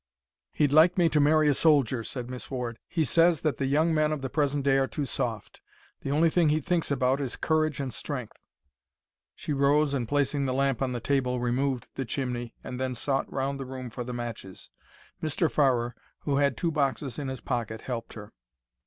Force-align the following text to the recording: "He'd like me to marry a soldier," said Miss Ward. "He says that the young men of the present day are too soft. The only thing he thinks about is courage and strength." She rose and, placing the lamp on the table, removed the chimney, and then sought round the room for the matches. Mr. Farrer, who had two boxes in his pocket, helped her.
"He'd 0.51 0.73
like 0.73 0.97
me 0.97 1.09
to 1.09 1.19
marry 1.19 1.47
a 1.47 1.53
soldier," 1.53 2.03
said 2.03 2.27
Miss 2.27 2.49
Ward. 2.49 2.79
"He 2.87 3.03
says 3.05 3.41
that 3.41 3.57
the 3.57 3.67
young 3.67 3.93
men 3.93 4.11
of 4.11 4.23
the 4.23 4.31
present 4.31 4.65
day 4.65 4.79
are 4.79 4.87
too 4.87 5.05
soft. 5.05 5.61
The 5.99 6.09
only 6.09 6.31
thing 6.31 6.49
he 6.49 6.59
thinks 6.59 6.89
about 6.89 7.21
is 7.21 7.35
courage 7.35 7.79
and 7.79 7.93
strength." 7.93 8.39
She 9.35 9.53
rose 9.53 9.93
and, 9.93 10.07
placing 10.07 10.47
the 10.47 10.55
lamp 10.55 10.81
on 10.81 10.91
the 10.93 10.99
table, 10.99 11.39
removed 11.39 11.87
the 11.93 12.05
chimney, 12.05 12.55
and 12.63 12.79
then 12.79 12.95
sought 12.95 13.31
round 13.31 13.59
the 13.59 13.65
room 13.67 13.91
for 13.91 14.03
the 14.03 14.11
matches. 14.11 14.71
Mr. 15.21 15.51
Farrer, 15.51 15.93
who 16.21 16.37
had 16.37 16.57
two 16.57 16.71
boxes 16.71 17.19
in 17.19 17.27
his 17.27 17.39
pocket, 17.41 17.81
helped 17.81 18.13
her. 18.15 18.33